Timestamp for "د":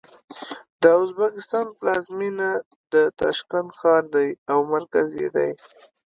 0.81-0.83, 2.93-2.93